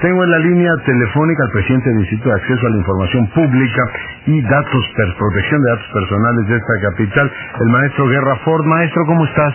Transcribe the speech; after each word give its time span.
Tengo 0.00 0.22
en 0.22 0.30
la 0.30 0.38
línea 0.38 0.70
telefónica 0.86 1.42
al 1.42 1.50
presidente 1.50 1.90
del 1.90 1.98
Instituto 1.98 2.28
de 2.28 2.34
Acceso 2.36 2.66
a 2.66 2.70
la 2.70 2.76
Información 2.76 3.26
Pública 3.34 3.82
y 4.26 4.42
Datos, 4.42 4.84
Protección 4.94 5.60
de 5.60 5.70
Datos 5.70 5.90
Personales 5.92 6.46
de 6.46 6.56
esta 6.56 6.74
capital, 6.90 7.32
el 7.60 7.68
maestro 7.68 8.06
Guerra 8.06 8.36
Ford. 8.44 8.64
Maestro, 8.64 9.02
¿cómo 9.06 9.24
estás? 9.24 9.54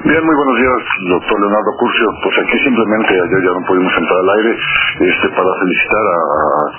Bien, 0.00 0.16
muy 0.24 0.32
buenos 0.32 0.56
días, 0.56 0.80
doctor 1.12 1.36
Leonardo 1.40 1.72
Curcio. 1.76 2.08
Pues 2.24 2.34
aquí 2.40 2.56
simplemente 2.64 3.12
ayer 3.20 3.40
ya 3.44 3.52
no 3.52 3.60
pudimos 3.68 3.92
entrar 4.00 4.16
al 4.16 4.30
aire 4.40 4.52
este, 4.96 5.28
para 5.28 5.50
felicitar 5.60 6.04
a, 6.08 6.20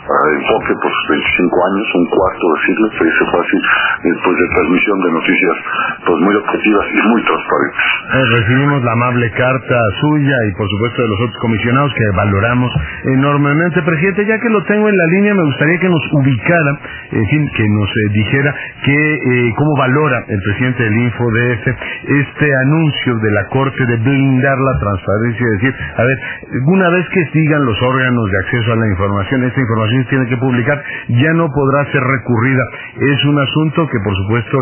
a 0.02 0.18
Enfoque 0.42 0.74
por 0.82 0.90
sus 0.90 1.08
25 1.22 1.66
años, 1.70 1.86
un 2.02 2.06
cuarto 2.18 2.46
de 2.50 2.58
siglo, 2.66 2.86
se 2.98 3.04
dice 3.06 3.24
fácil, 3.30 3.62
después 4.10 4.34
de 4.42 4.48
transmisión 4.58 4.98
de 5.06 5.10
noticias 5.14 5.56
pues 6.02 6.18
muy 6.18 6.36
objetivas 6.36 6.86
y 6.98 7.00
muy 7.10 7.22
transparentes. 7.22 7.86
Eh, 8.12 8.26
recibimos 8.26 8.84
la 8.84 8.92
amable 8.92 9.32
carta 9.32 9.80
suya 10.02 10.36
y 10.50 10.52
por 10.58 10.68
supuesto 10.68 11.02
de 11.02 11.08
los 11.08 11.22
otros 11.22 11.38
comisionados 11.40 11.94
que 11.94 12.04
valoramos 12.18 12.72
enormemente. 13.06 13.82
Presidente, 13.84 14.26
ya 14.26 14.38
que 14.38 14.50
lo 14.50 14.62
tengo 14.66 14.90
en 14.90 14.98
la 14.98 15.06
línea, 15.16 15.34
me 15.34 15.44
gustaría 15.44 15.80
que 15.80 15.88
nos 15.88 16.04
ubicara, 16.12 16.72
en 17.10 17.26
fin, 17.28 17.50
que 17.56 17.64
nos 17.70 17.88
eh, 17.88 18.10
dijera 18.12 18.56
que, 18.84 19.14
eh, 19.16 19.54
cómo 19.56 19.78
valora 19.78 20.26
el 20.28 20.40
presidente 20.44 20.84
del 20.84 20.98
InfoDF 20.98 21.68
este 22.28 22.48
anuncio 22.68 23.16
de 23.16 23.32
la 23.32 23.46
Corte 23.48 23.86
de 23.86 23.96
blindar 23.96 24.58
la 24.60 24.80
transparencia 24.80 25.48
y 25.48 25.52
decir, 25.56 25.76
a 25.96 26.04
ver, 26.04 26.18
una 26.66 26.90
vez 26.90 27.08
que 27.14 27.26
sigan 27.32 27.64
los 27.64 27.82
órganos 27.82 28.30
de 28.30 28.38
acceso 28.40 28.74
a 28.74 28.76
la 28.76 28.88
información, 28.88 29.44
esta 29.46 29.62
información 29.62 30.04
se 30.04 30.10
tiene 30.10 30.26
que 30.28 30.38
publicar, 30.38 30.84
ya 31.08 31.32
no 31.32 31.48
podrá 31.48 31.90
ser 31.94 32.04
recurrida. 32.04 32.64
Es 33.00 33.24
un 33.24 33.40
asunto 33.40 33.88
que, 33.88 34.00
por 34.04 34.16
supuesto, 34.18 34.58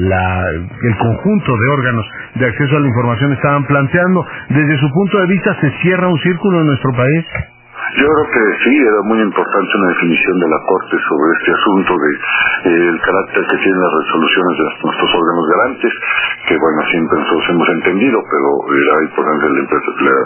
la, 0.00 0.44
el 0.88 0.96
conjunto 0.96 1.52
de 1.52 1.68
órganos 1.68 2.06
de 2.36 2.46
acceso 2.46 2.76
a 2.76 2.80
la 2.80 2.86
información 2.86 2.93
estaban 3.34 3.64
planteando. 3.66 4.26
Desde 4.48 4.78
su 4.78 4.90
punto 4.90 5.18
de 5.18 5.26
vista, 5.26 5.60
¿se 5.60 5.70
cierra 5.82 6.08
un 6.08 6.18
círculo 6.18 6.60
en 6.60 6.66
nuestro 6.66 6.92
país? 6.92 7.53
Yo 7.94 8.06
creo 8.10 8.26
que 8.26 8.44
sí, 8.58 8.74
era 8.74 9.02
muy 9.06 9.22
importante 9.22 9.70
una 9.78 9.94
definición 9.94 10.36
de 10.42 10.48
la 10.50 10.60
Corte 10.66 10.96
sobre 10.98 11.28
este 11.38 11.50
asunto 11.54 11.92
de 11.94 12.10
eh, 12.10 12.88
el 12.90 12.98
carácter 12.98 13.42
que 13.46 13.58
tienen 13.62 13.80
las 13.86 13.94
resoluciones 14.02 14.54
de 14.58 14.64
nuestros 14.82 15.10
órganos 15.14 15.44
garantes, 15.54 15.92
que 16.42 16.58
bueno, 16.58 16.80
siempre 16.90 17.22
nosotros 17.22 17.46
hemos 17.54 17.68
entendido, 17.70 18.18
pero 18.18 18.48
era 18.66 18.94
importante 18.98 19.46
la, 19.46 19.54
la 19.54 20.16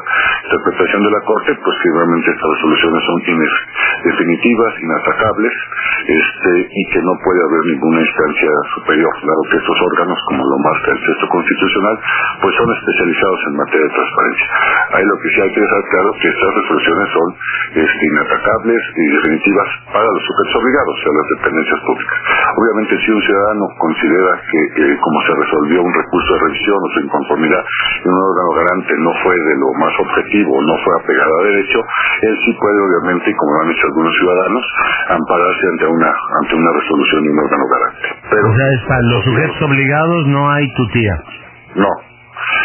interpretación 0.49 1.03
de 1.05 1.13
la 1.13 1.23
Corte, 1.29 1.51
pues 1.61 1.77
que 1.85 1.89
realmente 1.93 2.29
estas 2.33 2.51
resoluciones 2.57 3.01
son 3.05 3.17
definitivas, 4.17 4.73
inatacables, 4.81 5.55
este, 6.09 6.51
y 6.73 6.83
que 6.89 7.01
no 7.05 7.13
puede 7.21 7.41
haber 7.53 7.63
ninguna 7.77 8.01
instancia 8.01 8.53
superior. 8.81 9.13
Claro 9.21 9.43
que 9.45 9.57
estos 9.61 9.79
órganos, 9.93 10.19
como 10.25 10.41
lo 10.41 10.57
marca 10.65 10.89
el 10.97 11.01
texto 11.05 11.27
constitucional, 11.29 11.97
pues 12.41 12.53
son 12.57 12.69
especializados 12.81 13.41
en 13.45 13.55
materia 13.61 13.85
de 13.85 13.93
transparencia. 13.93 14.49
Ahí 14.97 15.05
lo 15.05 15.17
que 15.21 15.29
sí 15.29 15.39
hay 15.45 15.53
que 15.53 15.61
dejar 15.61 15.83
claro 15.93 16.11
que 16.17 16.29
estas 16.33 16.51
resoluciones 16.65 17.09
son 17.13 17.29
este, 17.75 18.03
inatacables 18.13 18.83
y 18.97 19.05
definitivas 19.13 19.69
para 19.93 20.05
los 20.05 20.23
sujetos 20.25 20.55
obligados, 20.57 20.93
o 20.95 21.01
sea, 21.03 21.13
las 21.13 21.29
dependencias 21.39 21.81
públicas. 21.85 22.19
Obviamente, 22.57 22.93
si 22.99 23.09
un 23.11 23.23
ciudadano 23.23 23.65
considera 23.79 24.33
que, 24.49 24.99
como 24.99 25.19
se 25.23 25.33
resolvió 25.35 25.83
un 25.83 25.95
recurso 25.95 26.31
de 26.35 26.41
revisión 26.49 26.79
o 26.79 26.89
su 26.95 27.01
inconformidad 27.01 27.63
en 28.05 28.11
un 28.11 28.23
órgano 28.23 28.51
garante 28.59 28.93
no 28.99 29.13
fue 29.23 29.35
de 29.35 29.55
lo 29.59 29.69
más 29.79 29.95
objetivo, 30.01 30.53
no 30.63 30.75
fue 30.85 30.93
apegado 31.03 31.33
a 31.39 31.43
derecho, 31.45 31.79
él 32.23 32.35
sí 32.45 32.51
puede, 32.59 32.79
obviamente, 32.81 33.31
y 33.31 33.35
como 33.35 33.51
lo 33.53 33.61
han 33.65 33.71
hecho 33.71 33.87
algunos 33.87 34.13
ciudadanos, 34.17 34.65
ampararse 35.09 35.65
ante 35.73 35.87
una 35.87 36.11
ante 36.41 36.55
una 36.55 36.73
resolución 36.73 37.23
de 37.25 37.31
un 37.31 37.39
órgano 37.39 37.65
garante. 37.69 38.09
Pero, 38.31 38.45
o 38.49 38.55
sea, 38.57 38.89
para 38.89 39.03
los 39.03 39.25
sujetos 39.25 39.63
obligados 39.63 40.27
no 40.27 40.51
hay 40.51 40.67
tutía. 40.75 41.15
No, 41.75 42.08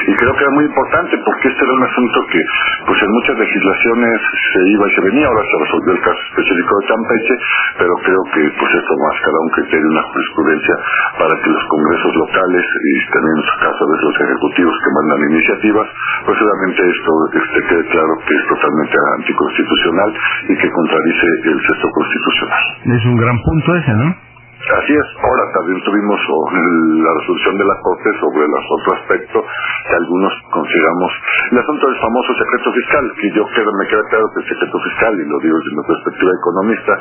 y 0.08 0.14
creo 0.16 0.34
que 0.36 0.44
era 0.44 0.54
muy 0.54 0.66
importante 0.66 1.18
porque 1.24 1.48
este 1.48 1.64
era 1.64 1.74
un 1.74 1.84
asunto 1.84 2.18
que 2.28 2.42
pues 2.86 3.00
en 3.02 3.12
muchas 3.12 3.38
legislaciones 3.40 4.18
se 4.54 4.60
iba 4.76 4.88
y 4.88 4.92
se 4.96 5.02
venía, 5.02 5.28
ahora 5.28 5.44
se 5.44 5.58
resolvió 5.64 5.92
el 5.94 6.02
caso 6.04 6.22
específico 6.30 6.72
de 6.80 6.88
Campeche, 6.88 7.36
pero 7.78 7.94
creo 8.04 8.24
que 8.34 8.42
pues 8.60 8.72
esto 8.74 8.94
más 9.00 9.16
cada 9.24 9.40
un 9.40 9.52
criterio, 9.56 9.88
una 9.88 10.04
jurisprudencia 10.04 10.76
para 11.18 11.34
que 11.40 11.50
los 11.50 11.64
congresos 11.72 12.12
locales 12.16 12.66
y 12.66 12.94
también 13.12 13.36
en 13.38 13.48
su 13.48 13.56
caso 13.64 13.82
los 13.84 14.16
ejecutivos 14.20 14.76
que 14.84 14.92
mandan 14.92 15.22
iniciativas, 15.32 15.88
pues 16.26 16.38
obviamente 16.42 16.82
esto 16.84 17.12
este, 17.34 17.60
quede 17.68 17.86
claro 17.88 18.14
que 18.28 18.34
es 18.36 18.46
totalmente 18.48 18.96
anticonstitucional 19.18 20.10
y 20.50 20.54
que 20.58 20.70
contradice 20.70 21.28
el 21.48 21.60
texto 21.64 21.88
constitucional. 21.90 22.64
Es 22.86 23.06
un 23.06 23.18
gran 23.18 23.38
punto 23.40 23.76
ese, 23.76 23.94
¿no? 23.94 24.23
Así 24.64 24.94
es. 24.96 25.08
Ahora 25.20 25.44
también 25.60 25.76
tuvimos 25.84 26.20
la 26.24 27.12
resolución 27.20 27.58
de 27.58 27.66
la 27.68 27.76
Corte 27.84 28.10
sobre 28.16 28.48
el 28.48 28.54
otro 28.56 28.96
aspecto 28.96 29.44
que 29.44 29.96
algunos 30.00 30.32
consideramos 30.56 31.12
el 31.52 31.58
asunto 31.60 31.84
del 31.84 32.00
famoso 32.00 32.32
secreto 32.32 32.72
fiscal, 32.72 33.04
que 33.20 33.28
yo 33.36 33.44
queda, 33.52 33.72
me 33.76 33.88
queda 33.92 34.04
claro 34.08 34.24
que 34.32 34.40
el 34.40 34.48
secreto 34.48 34.80
fiscal, 34.80 35.14
y 35.20 35.26
lo 35.28 35.38
digo 35.44 35.60
desde 35.60 35.76
mi 35.76 35.84
perspectiva 35.84 36.32
economista, 36.32 36.94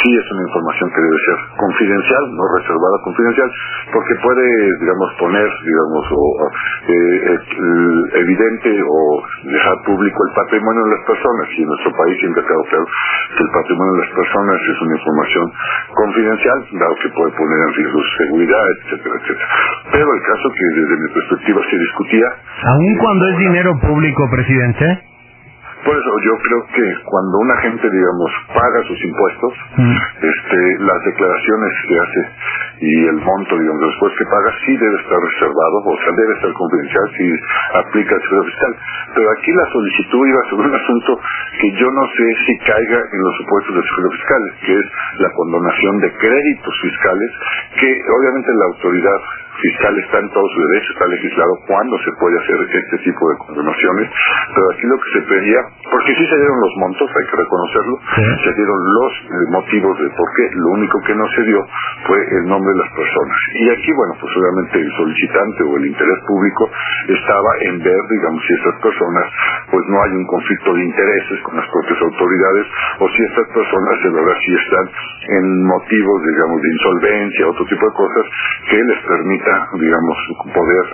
sí 0.00 0.08
es 0.16 0.26
una 0.32 0.44
información 0.48 0.88
que 0.88 1.00
debe 1.04 1.18
ser 1.20 1.38
confidencial, 1.60 2.24
no 2.32 2.44
reservada 2.56 2.96
confidencial, 3.04 3.48
porque 3.92 4.14
puede, 4.24 4.46
digamos, 4.80 5.08
poner, 5.20 5.48
digamos, 5.68 6.04
o, 6.16 6.24
eh, 6.88 7.36
evidente 8.24 8.70
o 8.88 8.98
dejar 9.52 9.76
público 9.84 10.16
el 10.16 10.32
patrimonio 10.32 10.80
de 10.88 10.92
las 10.96 11.04
personas, 11.04 11.44
y 11.52 11.60
en 11.60 11.68
nuestro 11.68 11.92
país 11.92 12.16
siempre 12.24 12.40
ha 12.40 12.46
quedado 12.48 12.64
claro 12.72 12.86
que 13.36 13.42
el 13.44 13.52
patrimonio 13.52 13.92
de 13.92 14.00
las 14.00 14.12
personas 14.16 14.56
es 14.64 14.78
una 14.80 14.94
información 14.96 15.46
confidencial, 15.92 16.58
dado 16.72 17.01
que 17.02 17.08
puede 17.10 17.32
poner 17.32 17.58
en 17.68 17.74
riesgo 17.74 18.00
su 18.00 18.16
seguridad, 18.22 18.64
etcétera, 18.78 19.14
etcétera. 19.20 19.48
Pero 19.90 20.06
el 20.14 20.22
caso 20.22 20.46
que 20.54 20.80
desde 20.80 20.94
mi 21.02 21.08
perspectiva 21.14 21.60
se 21.68 21.78
discutía... 21.78 22.26
¿Aún 22.62 22.98
cuando 22.98 23.28
es 23.28 23.38
dinero 23.38 23.72
público, 23.80 24.30
presidente? 24.30 25.11
Por 25.84 25.94
eso 25.98 26.10
yo 26.22 26.34
creo 26.38 26.62
que 26.74 26.86
cuando 27.04 27.38
una 27.38 27.56
gente, 27.58 27.90
digamos, 27.90 28.30
paga 28.54 28.82
sus 28.86 29.00
impuestos, 29.02 29.52
mm. 29.76 29.96
este, 30.22 30.58
las 30.78 31.00
declaraciones 31.04 31.72
que 31.88 31.96
hace 31.98 32.20
y 32.82 33.06
el 33.06 33.18
monto, 33.18 33.58
digamos, 33.58 33.82
después 33.82 34.12
que 34.18 34.26
paga, 34.26 34.50
sí 34.64 34.72
debe 34.76 34.96
estar 35.02 35.18
reservado, 35.18 35.76
o 35.86 35.96
sea, 36.02 36.12
debe 36.14 36.34
estar 36.34 36.52
confidencial 36.52 37.06
si 37.18 37.26
aplica 37.82 38.14
el 38.14 38.22
seguro 38.22 38.44
fiscal. 38.46 38.72
Pero 39.14 39.26
aquí 39.38 39.50
la 39.52 39.66
solicitud 39.72 40.26
iba 40.26 40.42
sobre 40.50 40.68
un 40.68 40.74
asunto 40.74 41.10
que 41.60 41.68
yo 41.78 41.88
no 41.90 42.04
sé 42.14 42.26
si 42.46 42.52
caiga 42.58 42.98
en 43.02 43.20
los 43.22 43.34
supuestos 43.42 43.74
del 43.74 43.86
seguro 43.90 44.10
fiscal, 44.12 44.42
que 44.66 44.74
es 44.78 44.86
la 45.18 45.30
condonación 45.34 45.94
de 45.98 46.08
créditos 46.14 46.74
fiscales, 46.82 47.30
que 47.78 47.90
obviamente 48.06 48.50
la 48.54 48.66
autoridad 48.70 49.20
fiscal 49.60 49.98
está 49.98 50.18
en 50.18 50.30
todo 50.30 50.46
su 50.48 50.60
derecho, 50.68 50.92
está 50.92 51.06
legislado 51.08 51.52
cuándo 51.66 51.98
se 51.98 52.12
puede 52.18 52.36
hacer 52.40 52.56
este 52.72 52.98
tipo 53.04 53.22
de 53.30 53.36
condonaciones, 53.38 54.10
pero 54.54 54.64
aquí 54.72 54.84
lo 54.86 54.96
que 54.96 55.10
se 55.12 55.22
pedía, 55.28 55.60
porque 55.90 56.14
sí 56.14 56.24
se 56.24 56.36
dieron 56.36 56.58
los 56.60 56.74
montos, 56.78 57.06
hay 57.10 57.26
que 57.28 57.36
reconocerlo, 57.36 57.94
se 58.42 58.52
dieron 58.54 58.80
los 58.80 59.12
motivos 59.50 59.94
de 59.98 60.08
por 60.16 60.28
qué, 60.36 60.44
lo 60.56 60.68
único 60.78 60.96
que 61.06 61.14
no 61.14 61.26
se 61.28 61.42
dio 61.42 61.60
fue 62.06 62.18
el 62.18 62.44
nombre 62.48 62.70
de 62.72 62.78
las 62.80 62.92
personas. 62.96 63.38
Y 63.54 63.64
aquí, 63.70 63.90
bueno, 63.92 64.12
pues 64.20 64.32
obviamente 64.36 64.74
el 64.80 64.92
solicitante 64.96 65.60
o 65.62 65.76
el 65.76 65.86
interés 65.86 66.18
público 66.26 66.70
estaba 67.08 67.50
en 67.68 67.78
ver, 67.82 68.02
digamos, 68.08 68.40
si 68.46 68.52
estas 68.54 68.76
personas, 68.80 69.26
pues 69.70 69.84
no 69.88 69.96
hay 70.02 70.12
un 70.16 70.26
conflicto 70.26 70.74
de 70.74 70.82
intereses 70.82 71.38
con 71.42 71.56
las 71.56 71.68
propias 71.68 72.00
autoridades, 72.02 72.66
o 72.98 73.08
si 73.08 73.20
estas 73.22 73.48
personas 73.52 73.94
de 74.02 74.10
verdad 74.10 74.36
sí 74.46 74.52
están 74.54 74.86
en 75.38 75.44
motivos, 75.66 76.16
digamos, 76.24 76.58
de 76.62 76.68
insolvencia, 76.72 77.48
otro 77.48 77.64
tipo 77.66 77.84
de 77.84 77.94
cosas, 77.94 78.24
que 78.68 78.76
les 78.76 79.00
digamos, 79.78 80.16
poder 80.54 80.84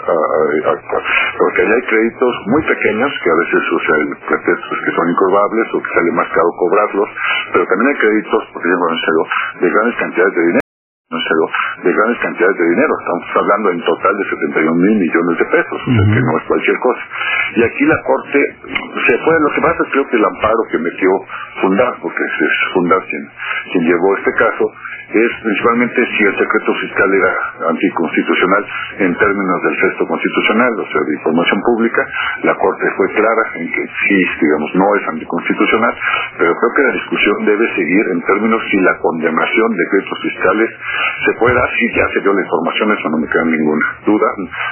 actuar. 0.67 1.03
Porque 1.39 1.63
hay 1.63 1.83
créditos 1.89 2.35
muy 2.47 2.63
pequeños 2.63 3.13
que 3.23 3.31
a 3.31 3.37
veces, 3.37 3.63
o 3.73 3.81
sea, 3.81 3.97
el 3.97 4.17
que 4.17 4.93
son 4.93 5.11
incurvables 5.11 5.75
o 5.75 5.83
que 5.83 5.95
sale 5.95 6.13
más 6.13 6.29
caro 6.29 6.49
cobrarlos, 6.59 7.09
pero 7.53 7.65
también 7.67 7.89
hay 7.89 7.99
créditos, 8.01 8.43
por 8.53 8.63
ejemplo, 8.63 9.23
de 9.61 9.71
grandes 9.71 9.97
cantidades 9.97 10.35
de 10.35 10.41
dinero 10.41 10.68
de 11.11 11.93
grandes 11.93 12.19
cantidades 12.21 12.59
de 12.59 12.69
dinero. 12.69 12.93
Estamos 13.01 13.25
hablando 13.35 13.71
en 13.71 13.81
total 13.81 14.13
de 14.13 14.25
71 14.29 14.75
mil 14.75 14.97
millones 14.99 15.39
de 15.39 15.45
pesos, 15.47 15.81
o 15.81 15.89
sea 15.89 16.05
que 16.05 16.21
no 16.21 16.37
es 16.37 16.45
cualquier 16.45 16.79
cosa. 16.81 17.03
Y 17.57 17.63
aquí 17.65 17.85
la 17.87 17.99
Corte 18.05 18.41
se 19.09 19.19
fue, 19.25 19.35
lo 19.41 19.51
que 19.55 19.61
pasa 19.63 19.79
es 19.85 19.93
creo 19.93 20.09
que 20.09 20.17
el 20.17 20.25
amparo 20.25 20.61
que 20.71 20.79
metió 20.79 21.11
Fundar, 21.63 21.95
porque 22.03 22.23
es 22.23 22.53
Fundar 22.75 23.01
quien, 23.09 23.25
quien 23.73 23.85
llevó 23.89 24.17
este 24.17 24.33
caso, 24.37 24.73
es 25.09 25.31
principalmente 25.41 26.05
si 26.05 26.25
el 26.25 26.37
secreto 26.37 26.75
fiscal 26.75 27.09
era 27.09 27.33
anticonstitucional 27.73 28.67
en 28.99 29.17
términos 29.17 29.63
del 29.65 29.81
sexto 29.81 30.05
constitucional, 30.05 30.73
o 30.77 30.87
sea, 30.93 31.01
de 31.09 31.15
información 31.17 31.61
pública. 31.65 32.03
La 32.43 32.55
Corte 32.55 32.85
fue 32.97 33.09
clara 33.17 33.45
en 33.57 33.73
que 33.73 33.85
sí, 34.05 34.19
digamos, 34.43 34.75
no 34.75 34.85
es 35.01 35.09
anticonstitucional, 35.09 35.95
pero 36.37 36.53
creo 36.53 36.73
que 36.77 36.83
la 36.83 36.93
discusión 36.93 37.37
debe 37.47 37.75
seguir 37.75 38.05
en 38.13 38.21
términos 38.29 38.61
si 38.71 38.77
la 38.85 38.99
condenación 38.99 39.69
de 39.73 39.85
decretos 39.89 40.19
fiscales 40.21 40.71
se 41.25 41.33
puede 41.39 41.55
dar, 41.55 41.69
si 41.71 41.85
ya 41.95 42.07
se 42.13 42.21
dio 42.21 42.33
la 42.33 42.43
información, 42.43 42.93
eso 42.93 43.09
no 43.11 43.19
me 43.19 43.29
queda 43.29 43.45
ninguna 43.45 43.87
duda, 44.07 44.29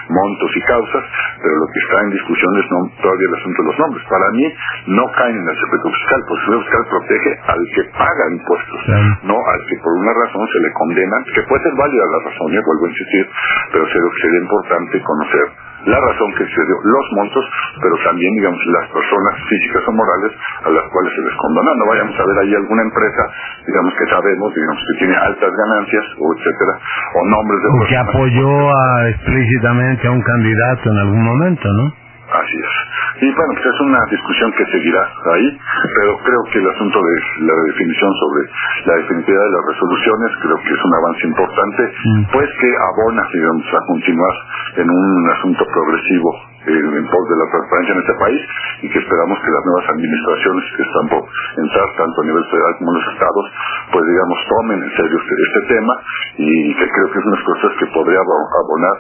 montos 0.08 0.50
y 0.56 0.61
causas, 0.62 1.05
pero 1.43 1.55
lo 1.56 1.67
que 1.67 1.81
está 1.81 1.96
en 2.02 2.11
discusión 2.11 2.50
es 2.58 2.67
no, 2.70 2.81
todavía 3.02 3.28
el 3.28 3.37
asunto 3.40 3.58
de 3.62 3.69
los 3.69 3.78
nombres. 3.78 4.02
Para 4.06 4.28
mí, 4.32 4.44
no 4.87 5.05
caen 5.12 5.37
en 5.37 5.46
el 5.46 5.56
secreto 5.56 5.88
fiscal, 5.90 6.20
porque 6.26 6.40
el 6.40 6.46
secreto 6.46 6.64
fiscal 6.67 6.84
protege 6.90 7.31
al 7.46 7.62
que 7.75 7.82
paga 7.96 8.25
impuestos, 8.32 8.81
no 9.26 9.37
al 9.37 9.61
que 9.69 9.76
por 9.82 9.93
una 9.99 10.12
razón 10.14 10.44
se 10.49 10.61
le 10.61 10.70
condenan, 10.73 11.20
que 11.34 11.43
puede 11.46 11.62
ser 11.62 11.75
válida 11.76 12.05
la 12.06 12.20
razón, 12.31 12.46
ya 12.52 12.62
vuelvo 12.64 12.84
a 12.87 12.90
insistir, 12.90 13.25
pero 13.73 13.84
sería 13.87 14.40
importante 14.40 14.94
conocer 15.02 15.65
la 15.87 15.99
razón 16.03 16.31
que 16.35 16.44
se 16.44 16.62
dio, 16.67 16.77
los 16.83 17.06
montos, 17.15 17.44
pero 17.81 17.94
también, 18.03 18.33
digamos, 18.35 18.61
las 18.75 18.87
personas 18.91 19.35
físicas 19.49 19.83
o 19.87 19.93
morales 19.93 20.33
a 20.67 20.71
las 20.71 20.85
cuales 20.91 21.12
se 21.15 21.23
les 21.23 21.35
condona. 21.38 21.71
No 21.79 21.85
vayamos 21.87 22.17
a 22.19 22.25
ver 22.27 22.37
ahí 22.43 22.53
alguna 22.55 22.83
empresa, 22.83 23.23
digamos, 23.67 23.94
que 23.94 24.06
sabemos, 24.11 24.49
digamos, 24.55 24.83
que 24.83 24.99
tiene 24.99 25.15
altas 25.17 25.53
ganancias, 25.55 26.05
o 26.19 26.25
etcétera, 26.35 26.75
o 27.15 27.19
nombres 27.31 27.59
de... 27.62 27.67
O 27.71 27.87
que 27.87 27.97
apoyó 27.97 28.50
a, 28.71 29.09
explícitamente 29.11 30.06
a 30.06 30.11
un 30.11 30.23
candidato 30.23 30.91
en 30.91 30.99
algún 30.99 31.23
momento, 31.23 31.69
¿no? 31.71 32.06
Así 32.27 32.59
es. 32.59 32.75
Y 33.16 33.26
bueno, 33.32 33.52
pues 33.56 33.66
es 33.66 33.80
una 33.80 34.00
discusión 34.10 34.52
que 34.52 34.64
seguirá 34.66 35.00
ahí, 35.00 35.58
pero 35.96 36.10
creo 36.20 36.42
que 36.52 36.58
el 36.58 36.68
asunto 36.68 36.98
de 37.00 37.14
la 37.48 37.54
definición 37.72 38.12
sobre 38.12 38.40
la 38.84 38.94
definitividad 38.96 39.44
de 39.44 39.54
las 39.56 39.64
resoluciones 39.72 40.30
creo 40.42 40.58
que 40.60 40.72
es 40.74 40.82
un 40.84 40.94
avance 40.94 41.26
importante, 41.26 41.82
mm. 41.82 42.22
pues 42.32 42.48
que 42.60 42.70
abona, 42.76 43.22
digamos, 43.32 43.66
a 43.72 43.80
continuar 43.86 44.34
en 44.76 44.90
un 44.90 45.30
asunto 45.30 45.64
progresivo 45.64 46.56
en 46.66 47.06
pos 47.06 47.24
de 47.30 47.36
la 47.38 47.46
transparencia 47.50 47.92
en 47.94 48.00
este 48.00 48.16
país 48.18 48.42
y 48.82 48.86
que 48.90 48.98
esperamos 48.98 49.38
que 49.38 49.50
las 49.54 49.64
nuevas 49.66 49.86
administraciones 49.86 50.64
que 50.74 50.82
están 50.82 51.06
por 51.14 51.22
entrar 51.22 51.88
tanto 51.94 52.16
a 52.20 52.24
nivel 52.26 52.44
federal 52.50 52.72
como 52.78 52.88
en 52.90 52.96
los 52.98 53.08
estados 53.14 53.44
pues 53.92 54.02
digamos 54.06 54.38
tomen 54.50 54.78
en 54.82 54.92
serio 54.98 55.16
este, 55.16 55.34
este 55.46 55.62
tema 55.74 55.94
y 56.36 56.74
que 56.74 56.86
creo 56.86 57.06
que 57.12 57.18
es 57.18 57.24
una 57.26 57.34
de 57.34 57.38
las 57.38 57.46
cosas 57.46 57.70
que 57.78 57.86
podría 57.94 58.20
abonar 58.20 58.96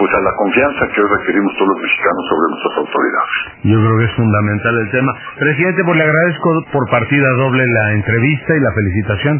pues 0.00 0.10
a 0.14 0.20
la 0.20 0.32
confianza 0.36 0.80
que 0.88 1.00
hoy 1.00 1.08
requerimos 1.18 1.52
todos 1.56 1.68
los 1.76 1.80
mexicanos 1.82 2.22
sobre 2.30 2.46
nuestras 2.50 2.74
autoridades. 2.78 3.34
Yo 3.64 3.76
creo 3.76 3.96
que 3.98 4.04
es 4.04 4.14
fundamental 4.16 4.74
el 4.78 4.90
tema. 4.90 5.10
Presidente, 5.38 5.84
pues 5.84 5.96
le 5.98 6.04
agradezco 6.04 6.48
por 6.72 6.84
partida 6.90 7.28
doble 7.36 7.64
la 7.66 7.92
entrevista 7.92 8.50
y 8.56 8.60
la 8.60 8.72
felicitación. 8.72 9.36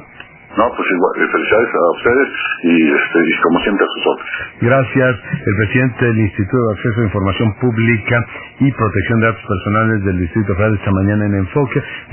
No, 0.50 0.66
pues 0.74 0.86
igual, 0.90 1.12
eh, 1.14 1.28
felicidades 1.30 1.70
a 1.70 1.90
ustedes 1.94 2.28
y, 2.64 2.74
este, 2.90 3.18
y 3.22 3.32
como 3.40 3.58
siempre 3.60 3.84
a 3.84 3.90
sus 3.94 4.04
otros. 4.10 4.30
Gracias, 4.60 5.12
el 5.46 5.54
presidente 5.62 6.04
del 6.06 6.18
Instituto 6.18 6.58
de 6.58 6.72
Acceso 6.74 7.00
a 7.00 7.04
Información 7.04 7.48
Pública 7.60 8.26
y 8.58 8.72
Protección 8.72 9.20
de 9.20 9.26
Datos 9.26 9.46
Personales 9.46 10.04
del 10.04 10.18
Distrito 10.18 10.54
Federal 10.54 10.74
esta 10.74 10.90
mañana 10.90 11.26
en 11.26 11.34
Enfoque. 11.46 11.82